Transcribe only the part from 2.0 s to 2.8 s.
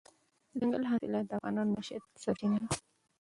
سرچینه ده.